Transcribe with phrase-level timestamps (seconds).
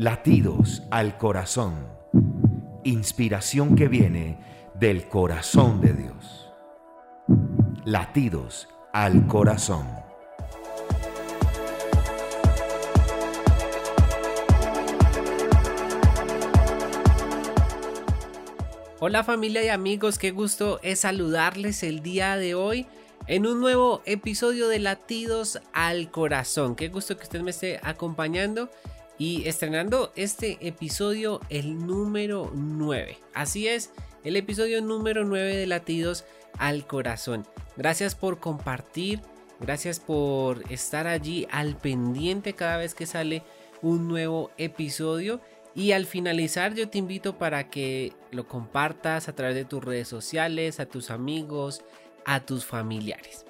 [0.00, 1.74] Latidos al corazón.
[2.84, 4.38] Inspiración que viene
[4.74, 6.48] del corazón de Dios.
[7.84, 9.88] Latidos al corazón.
[19.00, 22.86] Hola familia y amigos, qué gusto es saludarles el día de hoy
[23.26, 26.76] en un nuevo episodio de Latidos al Corazón.
[26.76, 28.70] Qué gusto que usted me esté acompañando
[29.18, 33.18] y estrenando este episodio, el número 9.
[33.34, 33.90] Así es,
[34.22, 36.24] el episodio número 9 de Latidos
[36.56, 37.44] al Corazón.
[37.76, 39.20] Gracias por compartir,
[39.60, 43.42] gracias por estar allí al pendiente cada vez que sale
[43.82, 45.40] un nuevo episodio.
[45.74, 50.08] Y al finalizar yo te invito para que lo compartas a través de tus redes
[50.08, 51.82] sociales, a tus amigos,
[52.24, 53.44] a tus familiares.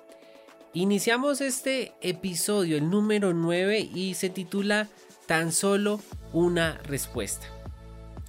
[0.74, 4.88] Iniciamos este episodio, el número 9, y se titula
[5.28, 6.00] Tan solo
[6.32, 7.46] una respuesta.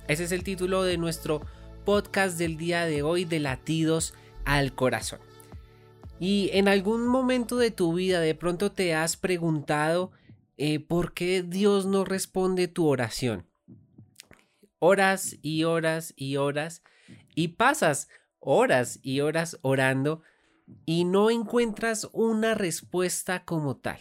[0.09, 1.42] Ese es el título de nuestro
[1.86, 5.22] podcast del día de hoy de latidos al corazón.
[6.20, 10.11] Y en algún momento de tu vida de pronto te has preguntado
[10.58, 13.47] eh, por qué Dios no responde tu oración.
[14.80, 16.83] Horas y horas y horas
[17.33, 20.22] y pasas horas y horas orando
[20.86, 24.00] y no encuentras una respuesta como tal.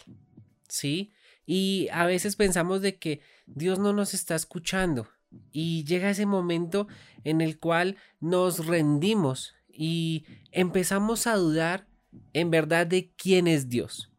[0.68, 1.12] ¿Sí?
[1.50, 5.08] Y a veces pensamos de que Dios no nos está escuchando
[5.50, 6.88] y llega ese momento
[7.24, 11.88] en el cual nos rendimos y empezamos a dudar
[12.34, 14.12] en verdad de quién es Dios.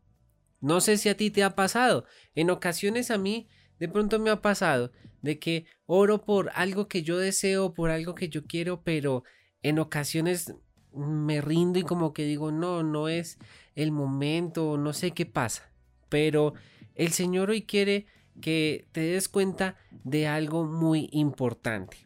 [0.59, 2.03] No sé si a ti te ha pasado.
[2.33, 4.91] En ocasiones a mí de pronto me ha pasado
[5.21, 9.23] de que oro por algo que yo deseo, por algo que yo quiero, pero
[9.61, 10.55] en ocasiones
[10.95, 13.37] me rindo y como que digo, no, no es
[13.75, 15.71] el momento, no sé qué pasa.
[16.09, 16.55] Pero
[16.99, 18.07] el Señor hoy quiere
[18.41, 21.97] que te des cuenta de algo muy importante.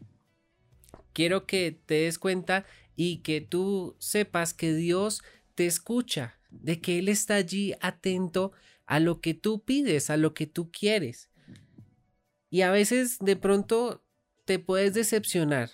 [1.12, 2.64] Quiero que te des cuenta
[2.94, 5.24] y que tú sepas que Dios
[5.56, 8.52] te escucha, de que Él está allí atento
[8.86, 11.28] a lo que tú pides, a lo que tú quieres.
[12.48, 14.04] Y a veces de pronto
[14.44, 15.70] te puedes decepcionar,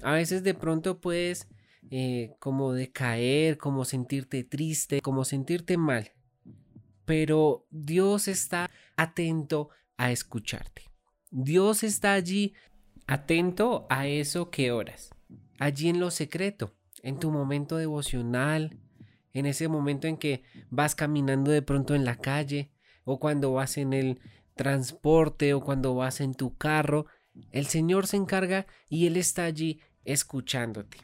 [0.00, 1.48] a veces de pronto puedes
[1.90, 6.12] eh, como decaer, como sentirte triste, como sentirte mal.
[7.08, 10.82] Pero Dios está atento a escucharte.
[11.30, 12.52] Dios está allí
[13.06, 15.08] atento a eso que oras.
[15.58, 18.78] Allí en lo secreto, en tu momento devocional,
[19.32, 22.72] en ese momento en que vas caminando de pronto en la calle,
[23.04, 24.20] o cuando vas en el
[24.54, 27.06] transporte, o cuando vas en tu carro,
[27.52, 30.98] el Señor se encarga y Él está allí escuchándote.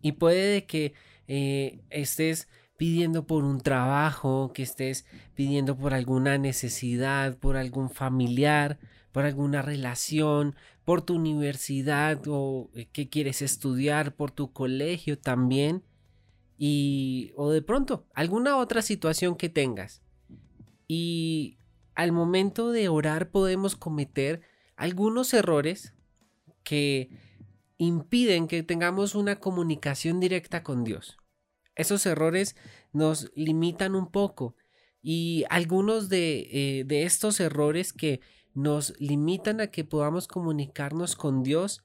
[0.00, 0.94] Y puede que
[1.28, 8.78] eh, estés pidiendo por un trabajo, que estés pidiendo por alguna necesidad, por algún familiar,
[9.12, 15.84] por alguna relación, por tu universidad o eh, que quieres estudiar, por tu colegio también.
[16.58, 20.02] Y o de pronto alguna otra situación que tengas.
[20.88, 21.58] Y
[21.94, 24.42] al momento de orar podemos cometer
[24.76, 25.94] algunos errores
[26.64, 27.10] que
[27.78, 31.18] impiden que tengamos una comunicación directa con Dios.
[31.76, 32.56] Esos errores
[32.92, 34.56] nos limitan un poco
[35.02, 38.20] y algunos de, eh, de estos errores que
[38.54, 41.84] nos limitan a que podamos comunicarnos con Dios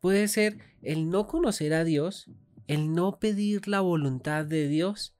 [0.00, 2.30] puede ser el no conocer a Dios,
[2.66, 5.14] el no pedir la voluntad de Dios,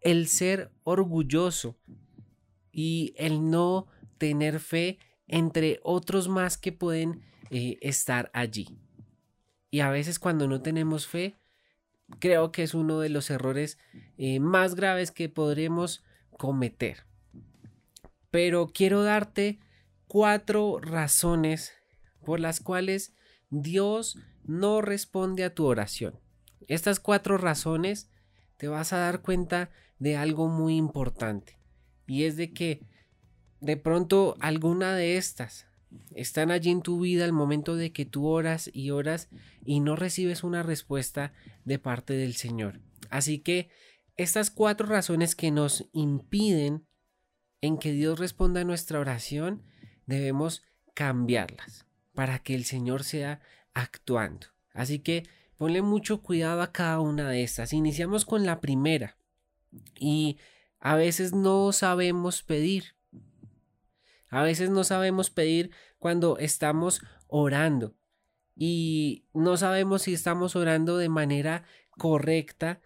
[0.00, 1.78] el ser orgulloso
[2.70, 3.86] y el no
[4.18, 8.68] tener fe entre otros más que pueden eh, estar allí.
[9.70, 11.36] Y a veces cuando no tenemos fe,
[12.18, 13.78] creo que es uno de los errores
[14.16, 16.04] eh, más graves que podremos
[16.38, 17.04] cometer.
[18.30, 19.60] Pero quiero darte
[20.06, 21.72] cuatro razones
[22.24, 23.14] por las cuales
[23.50, 26.18] Dios no responde a tu oración.
[26.68, 28.10] Estas cuatro razones
[28.56, 31.58] te vas a dar cuenta de algo muy importante.
[32.06, 32.80] Y es de que
[33.60, 35.66] de pronto alguna de estas
[36.14, 39.28] están allí en tu vida al momento de que tú oras y oras
[39.64, 41.32] y no recibes una respuesta
[41.64, 42.80] de parte del Señor.
[43.10, 43.70] Así que
[44.16, 46.86] estas cuatro razones que nos impiden
[47.60, 49.62] en que Dios responda a nuestra oración,
[50.06, 50.62] debemos
[50.94, 53.40] cambiarlas para que el Señor sea
[53.74, 54.48] actuando.
[54.74, 57.72] Así que ponle mucho cuidado a cada una de estas.
[57.72, 59.16] Iniciamos con la primera
[59.98, 60.38] y
[60.80, 62.94] a veces no sabemos pedir.
[64.32, 67.94] A veces no sabemos pedir cuando estamos orando
[68.56, 72.80] y no sabemos si estamos orando de manera correcta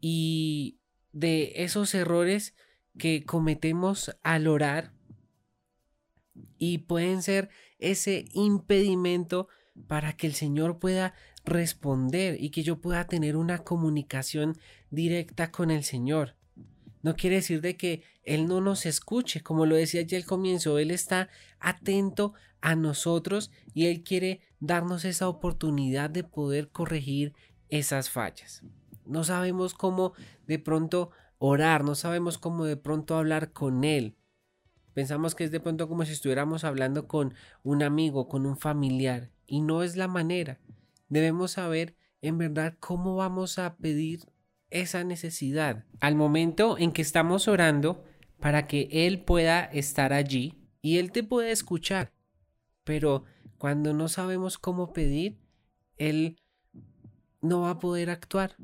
[0.00, 0.80] y
[1.12, 2.56] de esos errores
[2.98, 4.92] que cometemos al orar
[6.58, 7.48] y pueden ser
[7.78, 9.46] ese impedimento
[9.86, 11.14] para que el Señor pueda
[11.44, 14.58] responder y que yo pueda tener una comunicación
[14.90, 16.34] directa con el Señor.
[17.04, 20.78] No quiere decir de que Él no nos escuche, como lo decía ya al comienzo,
[20.78, 21.28] Él está
[21.60, 27.34] atento a nosotros y Él quiere darnos esa oportunidad de poder corregir
[27.68, 28.62] esas fallas.
[29.04, 30.14] No sabemos cómo
[30.46, 34.16] de pronto orar, no sabemos cómo de pronto hablar con Él.
[34.94, 39.30] Pensamos que es de pronto como si estuviéramos hablando con un amigo, con un familiar,
[39.46, 40.58] y no es la manera.
[41.10, 44.20] Debemos saber en verdad cómo vamos a pedir
[44.74, 48.04] esa necesidad al momento en que estamos orando
[48.40, 52.12] para que Él pueda estar allí y Él te puede escuchar.
[52.82, 53.24] Pero
[53.56, 55.40] cuando no sabemos cómo pedir,
[55.96, 56.36] Él
[57.40, 58.56] no va a poder actuar.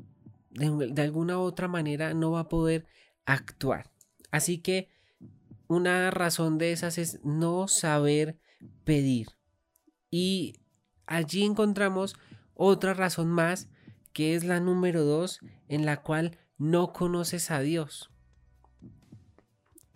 [0.49, 2.85] De, alguna u otra manera no va a poder
[3.25, 3.89] actuar.
[4.31, 4.89] Así que
[5.67, 8.37] una razón de esas es no saber
[8.83, 9.29] pedir.
[10.09, 10.59] Y
[11.05, 12.17] allí encontramos
[12.53, 13.69] otra razón más
[14.13, 18.11] que es la número dos, en la cual no conoces a Dios.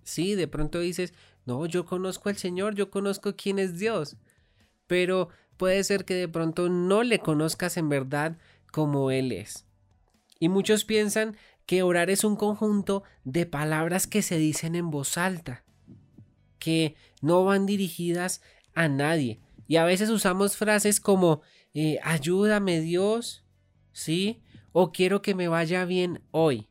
[0.04, 1.14] Sí, de pronto dices,
[1.46, 4.18] no, yo conozco al Señor, yo conozco quién es Dios,
[4.88, 8.38] pero puede ser que de pronto no le conozcas en verdad
[8.72, 9.66] como Él es.
[10.40, 15.18] Y muchos piensan que orar es un conjunto de palabras que se dicen en voz
[15.18, 15.64] alta,
[16.60, 18.42] que no van dirigidas
[18.74, 19.40] a nadie.
[19.68, 21.42] Y a veces usamos frases como
[21.74, 23.45] eh, ayúdame Dios,
[23.96, 24.44] ¿sí?
[24.74, 26.68] O quiero que me vaya bien hoy.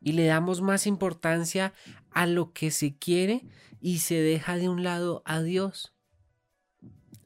[0.00, 1.74] Y le damos más importancia
[2.10, 3.44] a lo que se quiere
[3.80, 5.94] y se deja de un lado a Dios.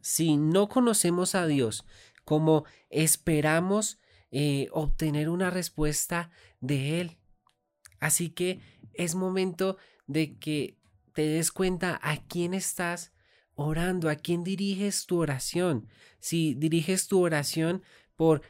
[0.00, 1.87] Si no conocemos a Dios
[2.25, 4.00] como esperamos
[4.32, 6.31] eh, obtener una respuesta
[6.61, 7.19] de Él.
[8.00, 8.61] Así que
[8.93, 9.76] es momento
[10.09, 10.79] de que
[11.14, 13.12] te des cuenta a quién estás
[13.55, 15.88] orando, a quién diriges tu oración.
[16.19, 17.85] Si diriges tu oración
[18.17, 18.43] por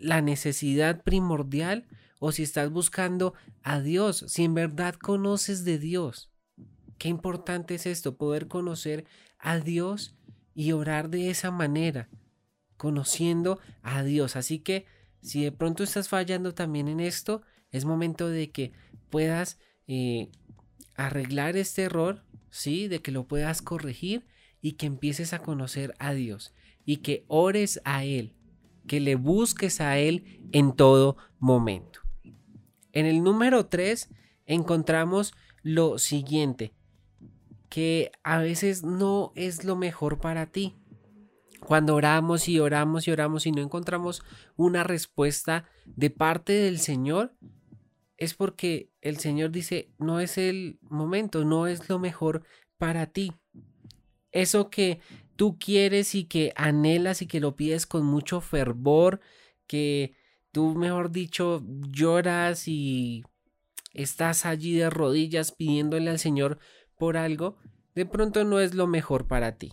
[0.00, 1.86] la necesidad primordial
[2.18, 6.30] o si estás buscando a Dios, si en verdad conoces de Dios.
[6.98, 9.06] Qué importante es esto, poder conocer
[9.38, 10.16] a Dios
[10.54, 12.08] y orar de esa manera,
[12.76, 14.36] conociendo a Dios.
[14.36, 14.86] Así que
[15.22, 18.72] si de pronto estás fallando también en esto, es momento de que
[19.08, 20.30] puedas eh,
[20.94, 24.26] arreglar este error, sí, de que lo puedas corregir
[24.60, 26.52] y que empieces a conocer a Dios
[26.84, 28.34] y que ores a Él
[28.90, 32.00] que le busques a Él en todo momento.
[32.90, 34.08] En el número 3
[34.46, 35.32] encontramos
[35.62, 36.74] lo siguiente,
[37.68, 40.74] que a veces no es lo mejor para ti.
[41.64, 44.24] Cuando oramos y oramos y oramos y no encontramos
[44.56, 47.36] una respuesta de parte del Señor,
[48.16, 52.42] es porque el Señor dice, no es el momento, no es lo mejor
[52.76, 53.34] para ti.
[54.32, 54.98] Eso que
[55.40, 59.22] tú quieres y que anhelas y que lo pides con mucho fervor,
[59.66, 60.14] que
[60.52, 63.24] tú, mejor dicho, lloras y
[63.94, 66.58] estás allí de rodillas pidiéndole al Señor
[66.98, 67.56] por algo,
[67.94, 69.72] de pronto no es lo mejor para ti.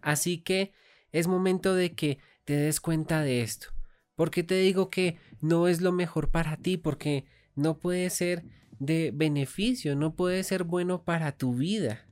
[0.00, 0.72] Así que
[1.12, 3.68] es momento de que te des cuenta de esto.
[4.16, 6.78] porque te digo que no es lo mejor para ti?
[6.78, 8.42] Porque no puede ser
[8.80, 12.08] de beneficio, no puede ser bueno para tu vida.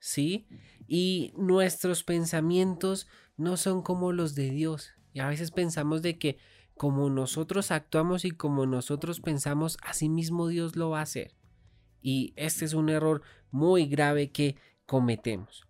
[0.00, 0.48] ¿Sí?
[0.86, 4.90] Y nuestros pensamientos no son como los de Dios.
[5.12, 6.38] Y a veces pensamos de que
[6.76, 11.34] como nosotros actuamos y como nosotros pensamos, así mismo Dios lo va a hacer.
[12.00, 15.66] Y este es un error muy grave que cometemos.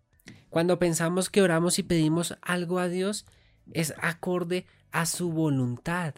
[0.48, 3.26] Cuando pensamos que oramos y pedimos algo a Dios,
[3.72, 6.14] es acorde a su voluntad.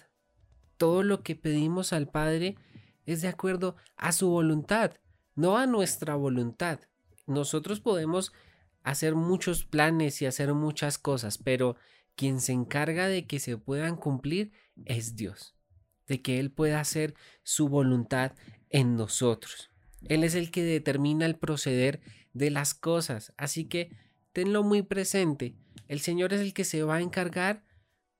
[0.76, 2.56] Todo lo que pedimos al Padre
[3.06, 4.92] es de acuerdo a su voluntad,
[5.34, 6.80] no a nuestra voluntad.
[7.26, 8.32] Nosotros podemos
[8.86, 11.74] hacer muchos planes y hacer muchas cosas, pero
[12.14, 14.52] quien se encarga de que se puedan cumplir
[14.84, 15.56] es Dios,
[16.06, 18.32] de que Él pueda hacer su voluntad
[18.70, 19.72] en nosotros.
[20.04, 22.00] Él es el que determina el proceder
[22.32, 23.90] de las cosas, así que
[24.32, 25.56] tenlo muy presente.
[25.88, 27.64] El Señor es el que se va a encargar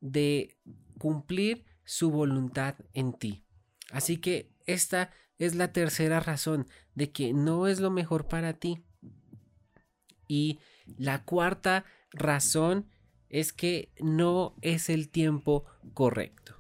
[0.01, 0.59] de
[0.99, 3.45] cumplir su voluntad en ti.
[3.93, 8.86] Así que esta es la tercera razón de que no es lo mejor para ti.
[10.29, 10.59] Y
[10.97, 12.87] la cuarta razón
[13.29, 15.65] es que no es el tiempo
[15.95, 16.57] correcto.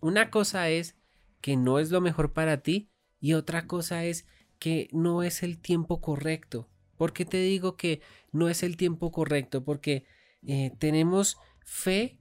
[0.00, 0.96] Una cosa es
[1.40, 4.26] que no es lo mejor para ti y otra cosa es
[4.58, 6.68] que no es el tiempo correcto.
[6.96, 9.64] ¿Por qué te digo que no es el tiempo correcto?
[9.64, 10.04] Porque
[10.46, 12.18] eh, tenemos fe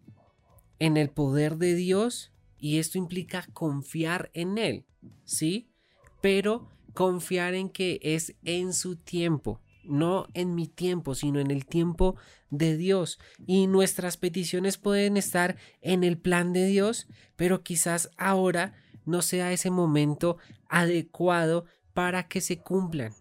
[0.79, 4.85] en el poder de Dios y esto implica confiar en Él,
[5.25, 5.69] ¿sí?
[6.21, 11.65] Pero confiar en que es en su tiempo no en mi tiempo, sino en el
[11.65, 12.15] tiempo
[12.49, 13.19] de Dios.
[13.45, 18.73] Y nuestras peticiones pueden estar en el plan de Dios, pero quizás ahora
[19.05, 23.13] no sea ese momento adecuado para que se cumplan.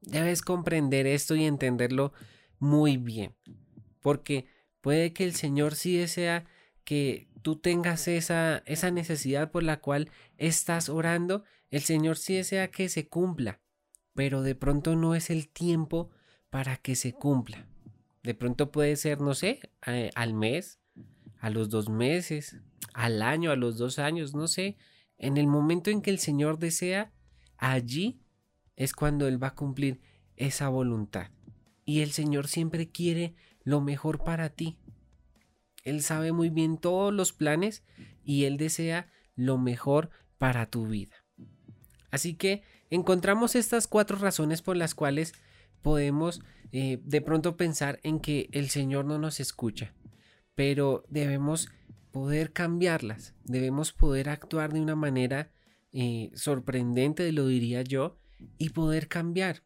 [0.00, 2.12] Debes comprender esto y entenderlo
[2.58, 3.36] muy bien,
[4.00, 4.46] porque
[4.80, 6.46] puede que el Señor sí desea
[6.84, 12.70] que tú tengas esa, esa necesidad por la cual estás orando, el Señor sí desea
[12.70, 13.60] que se cumpla,
[14.20, 16.10] pero de pronto no es el tiempo
[16.50, 17.66] para que se cumpla.
[18.22, 20.78] De pronto puede ser, no sé, al mes,
[21.38, 22.58] a los dos meses,
[22.92, 24.76] al año, a los dos años, no sé.
[25.16, 27.14] En el momento en que el Señor desea,
[27.56, 28.20] allí
[28.76, 30.02] es cuando Él va a cumplir
[30.36, 31.30] esa voluntad.
[31.86, 33.34] Y el Señor siempre quiere
[33.64, 34.76] lo mejor para ti.
[35.82, 37.84] Él sabe muy bien todos los planes
[38.22, 41.24] y Él desea lo mejor para tu vida.
[42.10, 45.32] Así que encontramos estas cuatro razones por las cuales
[45.80, 46.42] podemos
[46.72, 49.94] eh, de pronto pensar en que el Señor no nos escucha,
[50.54, 51.68] pero debemos
[52.10, 55.50] poder cambiarlas, debemos poder actuar de una manera
[55.92, 58.18] eh, sorprendente, lo diría yo,
[58.58, 59.62] y poder cambiar.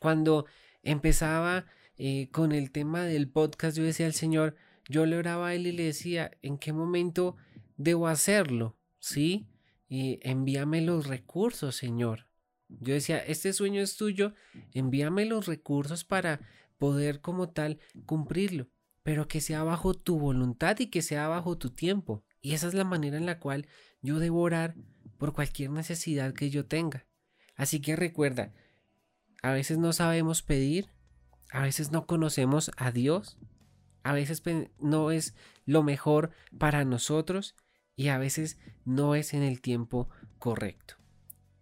[0.00, 0.46] Cuando
[0.82, 4.56] empezaba eh, con el tema del podcast, yo decía al Señor,
[4.88, 7.36] yo le oraba a él y le decía, ¿en qué momento
[7.76, 8.76] debo hacerlo?
[8.98, 9.46] ¿Sí?
[9.94, 12.26] Y envíame los recursos, Señor.
[12.70, 14.32] Yo decía, este sueño es tuyo,
[14.72, 16.40] envíame los recursos para
[16.78, 18.70] poder como tal cumplirlo,
[19.02, 22.24] pero que sea bajo tu voluntad y que sea bajo tu tiempo.
[22.40, 23.66] Y esa es la manera en la cual
[24.00, 24.76] yo debo orar
[25.18, 27.06] por cualquier necesidad que yo tenga.
[27.54, 28.54] Así que recuerda,
[29.42, 30.88] a veces no sabemos pedir,
[31.50, 33.36] a veces no conocemos a Dios,
[34.04, 34.42] a veces
[34.78, 35.34] no es
[35.66, 37.56] lo mejor para nosotros
[37.96, 40.08] y a veces no es en el tiempo
[40.38, 40.96] correcto.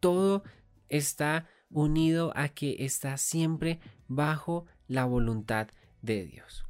[0.01, 0.43] Todo
[0.89, 5.69] está unido a que está siempre bajo la voluntad
[6.03, 6.65] de Dios.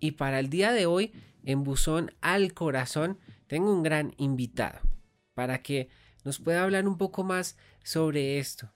[0.00, 1.12] Y para el día de hoy,
[1.44, 4.80] en Buzón al Corazón, tengo un gran invitado
[5.34, 5.88] para que
[6.24, 8.72] nos pueda hablar un poco más sobre esto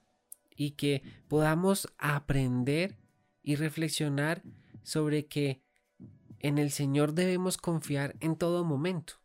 [0.55, 2.97] y que podamos aprender
[3.41, 4.43] y reflexionar
[4.83, 5.61] sobre que
[6.39, 9.15] en el Señor debemos confiar en todo momento,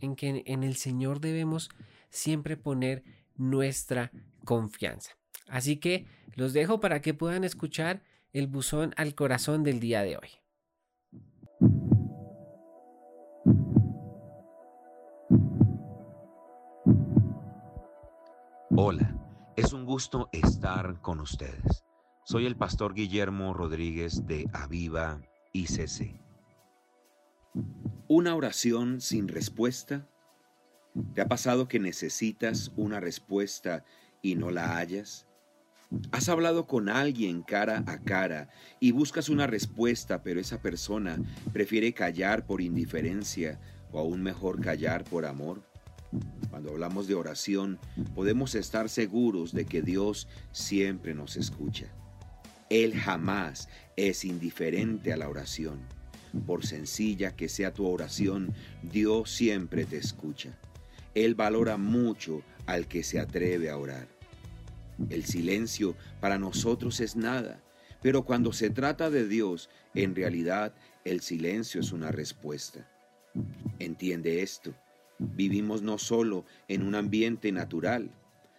[0.00, 1.70] en que en el Señor debemos
[2.10, 3.02] siempre poner
[3.36, 4.12] nuestra
[4.44, 5.12] confianza.
[5.48, 10.16] Así que los dejo para que puedan escuchar el buzón al corazón del día de
[10.16, 10.28] hoy.
[18.74, 19.14] Hola,
[19.56, 21.84] es un gusto estar con ustedes.
[22.24, 25.20] Soy el pastor Guillermo Rodríguez de Aviva
[25.52, 26.31] ICC.
[28.14, 30.06] Una oración sin respuesta.
[31.14, 33.86] ¿Te ha pasado que necesitas una respuesta
[34.20, 35.26] y no la hallas?
[36.10, 38.50] ¿Has hablado con alguien cara a cara
[38.80, 41.22] y buscas una respuesta, pero esa persona
[41.54, 43.58] prefiere callar por indiferencia
[43.92, 45.62] o aún mejor callar por amor?
[46.50, 47.78] Cuando hablamos de oración,
[48.14, 51.86] podemos estar seguros de que Dios siempre nos escucha.
[52.68, 56.01] Él jamás es indiferente a la oración.
[56.46, 60.58] Por sencilla que sea tu oración, Dios siempre te escucha.
[61.14, 64.08] Él valora mucho al que se atreve a orar.
[65.10, 67.62] El silencio para nosotros es nada,
[68.02, 70.74] pero cuando se trata de Dios, en realidad
[71.04, 72.88] el silencio es una respuesta.
[73.78, 74.74] Entiende esto.
[75.18, 78.10] Vivimos no solo en un ambiente natural,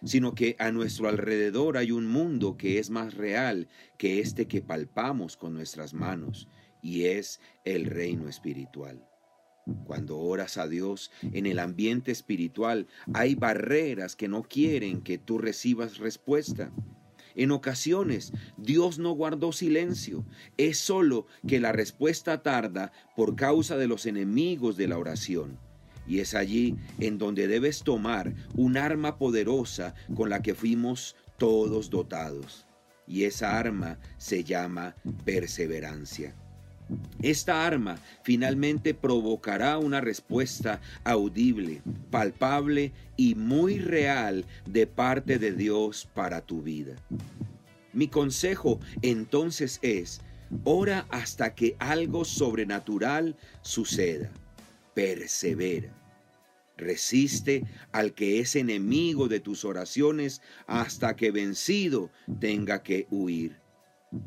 [0.04, 4.62] sino que a nuestro alrededor hay un mundo que es más real que este que
[4.62, 6.48] palpamos con nuestras manos,
[6.84, 9.02] y es el reino espiritual.
[9.86, 15.38] Cuando oras a Dios en el ambiente espiritual, hay barreras que no quieren que tú
[15.38, 16.70] recibas respuesta.
[17.34, 20.26] En ocasiones Dios no guardó silencio,
[20.58, 25.58] es solo que la respuesta tarda por causa de los enemigos de la oración.
[26.06, 31.88] Y es allí en donde debes tomar un arma poderosa con la que fuimos todos
[31.88, 32.66] dotados.
[33.06, 36.36] Y esa arma se llama perseverancia.
[37.22, 46.08] Esta arma finalmente provocará una respuesta audible, palpable y muy real de parte de Dios
[46.14, 46.96] para tu vida.
[47.92, 50.20] Mi consejo entonces es,
[50.64, 54.30] ora hasta que algo sobrenatural suceda
[54.94, 55.92] persevera.
[56.76, 62.10] Resiste al que es enemigo de tus oraciones hasta que vencido
[62.40, 63.63] tenga que huir.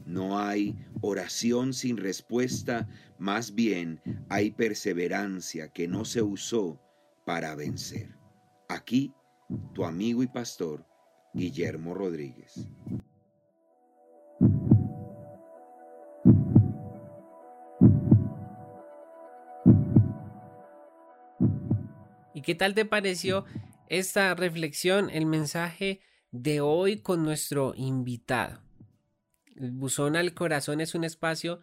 [0.06, 2.88] No hay oración sin respuesta,
[3.20, 6.79] más bien hay perseverancia que no se usó
[7.25, 8.15] para vencer.
[8.70, 9.13] Aquí,
[9.74, 10.86] tu amigo y pastor,
[11.34, 12.67] Guillermo Rodríguez.
[22.34, 23.46] ¿Y qué tal te pareció
[23.89, 26.01] esta reflexión, el mensaje
[26.32, 28.67] de hoy con nuestro invitado?
[29.58, 31.62] Buzón al corazón es un espacio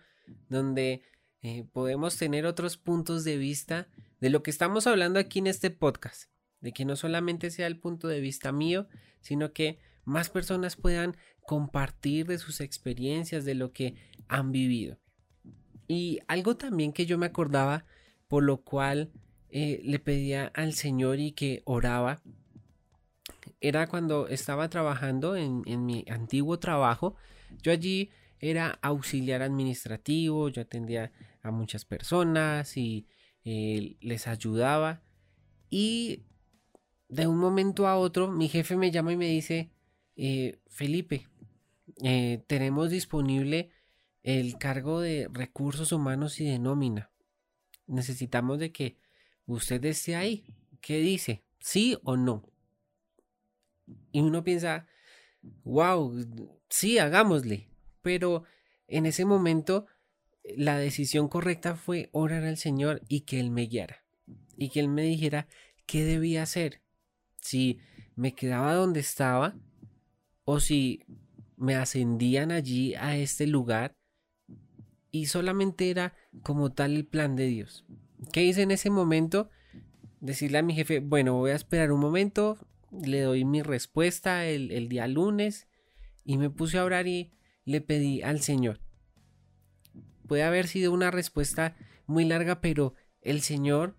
[0.49, 1.03] donde
[1.43, 3.89] eh, podemos tener otros puntos de vista
[4.21, 7.79] de lo que estamos hablando aquí en este podcast, de que no solamente sea el
[7.79, 8.89] punto de vista mío,
[9.21, 13.97] sino que más personas puedan compartir de sus experiencias, de lo que
[14.29, 14.99] han vivido.
[15.87, 17.85] Y algo también que yo me acordaba,
[18.29, 19.13] por lo cual
[19.51, 22.23] eh, le pedía al Señor y que oraba,
[23.61, 27.17] era cuando estaba trabajando en, mi antiguo trabajo.
[27.63, 33.07] Yo allí era auxiliar administrativo, yo atendía a muchas personas y
[33.45, 35.03] eh, les ayudaba.
[35.71, 36.25] Y
[37.09, 39.71] de un momento a otro, mi jefe me llama y me dice,
[40.17, 41.29] eh, Felipe,
[42.47, 43.71] tenemos disponible
[44.25, 47.13] el cargo de recursos humanos y de nómina.
[47.87, 48.99] Necesitamos de que
[49.47, 50.45] usted esté ahí.
[50.81, 51.45] ¿Qué dice?
[51.61, 52.43] ¿Sí o no?
[54.13, 54.89] Y uno piensa,
[55.63, 56.13] wow,
[56.75, 57.69] sí, hagámosle.
[58.02, 58.45] Pero
[58.88, 59.87] en ese momento
[60.57, 64.04] la decisión correcta fue orar al Señor y que Él me guiara.
[64.57, 65.47] Y que Él me dijera
[65.87, 66.83] qué debía hacer.
[67.40, 67.78] Si
[68.16, 69.54] me quedaba donde estaba
[70.45, 71.04] o si
[71.57, 73.97] me ascendían allí a este lugar
[75.11, 77.85] y solamente era como tal el plan de Dios.
[78.33, 79.49] ¿Qué hice en ese momento?
[80.21, 82.59] Decirle a mi jefe, bueno, voy a esperar un momento,
[82.90, 85.69] le doy mi respuesta el, día lunes
[86.25, 87.33] y me puse a orar y
[87.64, 88.81] le pedí al Señor.
[90.26, 91.76] Puede haber sido una respuesta
[92.07, 93.97] muy larga, pero el Señor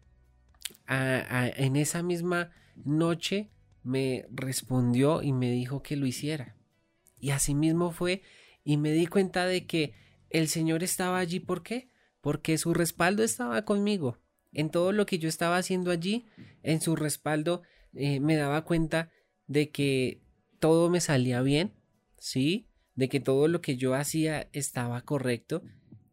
[0.87, 2.51] en esa misma
[2.83, 3.51] noche
[3.83, 6.55] me respondió y me dijo que lo hiciera.
[7.19, 8.21] Y así mismo fue
[8.63, 9.93] y me di cuenta de que
[10.29, 11.87] el Señor estaba allí, ¿por qué?
[12.21, 14.17] Porque su respaldo estaba conmigo.
[14.51, 16.25] En todo lo que yo estaba haciendo allí,
[16.63, 17.61] en su respaldo,
[17.93, 19.11] eh, me daba cuenta
[19.47, 20.21] de que
[20.59, 21.73] todo me salía bien,
[22.25, 22.67] ¿sí?
[22.95, 25.61] De que todo lo que yo hacía estaba correcto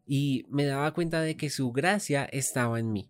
[0.05, 3.09] y me daba cuenta de que su gracia estaba en mí.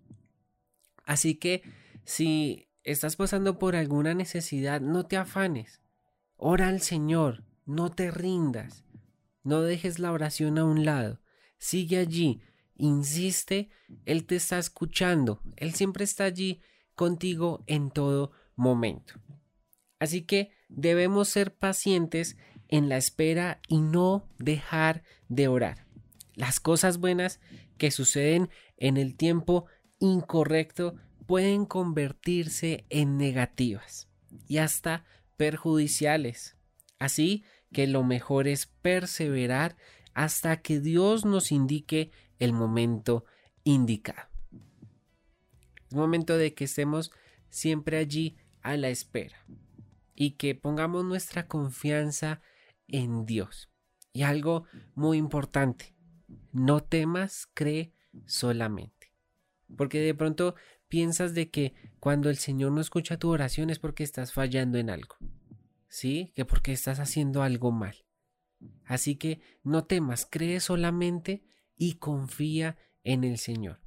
[1.04, 1.64] Así que
[2.06, 5.82] si estás pasando por alguna necesidad, no te afanes.
[6.38, 8.86] Ora al Señor, no te rindas.
[9.44, 11.20] No dejes la oración a un lado.
[11.58, 12.42] Sigue allí.
[12.76, 13.70] Insiste.
[14.06, 15.42] Él te está escuchando.
[15.58, 16.62] Él siempre está allí
[16.96, 19.16] contigo en todo momento.
[20.00, 22.38] Así que debemos ser pacientes
[22.74, 25.86] en la espera y no dejar de orar.
[26.34, 27.40] Las cosas buenas
[27.78, 29.68] que suceden en el tiempo
[30.00, 30.96] incorrecto
[31.28, 34.10] pueden convertirse en negativas
[34.48, 35.06] y hasta
[35.38, 36.58] perjudiciales.
[36.98, 39.78] Así que lo mejor es perseverar
[40.16, 42.10] hasta que Dios nos indique
[42.40, 43.24] el momento
[43.64, 44.30] indicado.
[45.92, 47.12] Es momento de que estemos
[47.52, 49.46] siempre allí a la espera
[50.16, 52.42] y que pongamos nuestra confianza
[52.88, 53.70] en Dios.
[54.12, 54.66] Y algo
[54.96, 55.96] muy importante,
[56.52, 57.94] no temas, cree
[58.26, 59.14] solamente.
[59.76, 60.56] Porque de pronto
[60.88, 64.90] piensas de que cuando el Señor no escucha tu oración es porque estás fallando en
[64.90, 65.16] algo.
[65.94, 66.32] ¿sí?
[66.34, 67.96] Que porque estás haciendo algo mal.
[68.84, 71.44] Así que no temas, cree solamente
[71.78, 73.80] y confía en el Señor.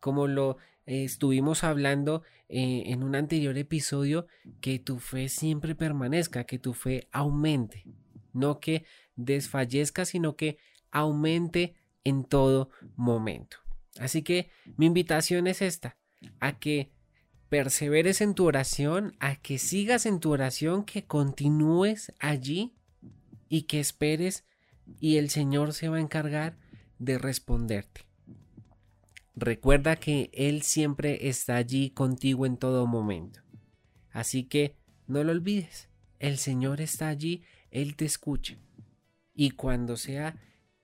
[0.00, 4.26] Como lo eh, estuvimos hablando eh, en un anterior episodio,
[4.62, 7.84] que tu fe siempre permanezca, que tu fe aumente,
[8.32, 10.56] no que desfallezca, sino que
[10.90, 11.74] aumente
[12.04, 13.58] en todo momento.
[13.98, 15.98] Así que mi invitación es esta,
[16.40, 16.90] a que
[17.50, 22.74] perseveres en tu oración, a que sigas en tu oración, que continúes allí
[23.50, 24.46] y que esperes
[25.00, 26.56] y el Señor se va a encargar
[26.98, 28.07] de responderte.
[29.40, 33.40] Recuerda que Él siempre está allí contigo en todo momento.
[34.10, 34.74] Así que
[35.06, 38.58] no lo olvides, el Señor está allí, Él te escucha.
[39.34, 40.34] Y cuando sea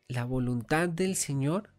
[0.06, 1.70] la voluntad del Señor,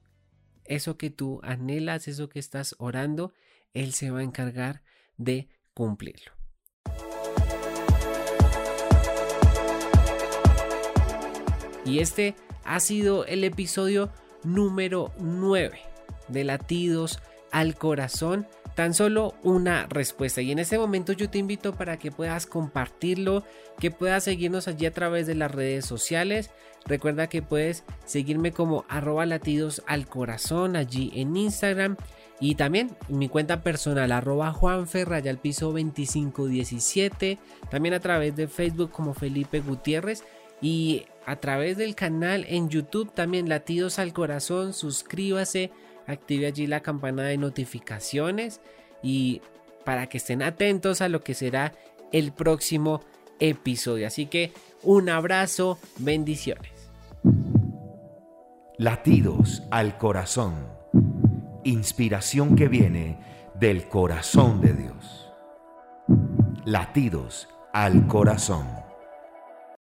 [0.65, 3.31] eso que tú anhelas, eso que estás orando,
[3.73, 4.83] él se va a encargar
[5.15, 6.33] de cumplirlo.
[11.85, 12.35] Y este
[12.65, 14.11] ha sido el episodio
[14.43, 15.94] número 9
[16.27, 17.19] de Latidos
[17.51, 18.47] al Corazón.
[18.75, 20.41] Tan solo una respuesta.
[20.41, 23.43] Y en este momento yo te invito para que puedas compartirlo,
[23.79, 26.51] que puedas seguirnos allí a través de las redes sociales.
[26.85, 31.95] Recuerda que puedes seguirme como arroba latidos al corazón allí en Instagram
[32.39, 37.39] y también mi cuenta personal, arroba Juanfer, al piso 2517.
[37.69, 40.23] También a través de Facebook como Felipe Gutiérrez.
[40.61, 44.73] Y a través del canal en YouTube también Latidos al Corazón.
[44.73, 45.71] Suscríbase,
[46.07, 48.61] active allí la campana de notificaciones.
[49.01, 49.41] Y
[49.83, 51.73] para que estén atentos a lo que será
[52.11, 53.01] el próximo
[53.39, 54.07] episodio.
[54.07, 54.51] Así que
[54.83, 56.71] un abrazo, bendiciones.
[58.77, 60.53] Latidos al corazón.
[61.63, 63.17] Inspiración que viene
[63.59, 65.31] del corazón de Dios.
[66.65, 68.84] Latidos al corazón.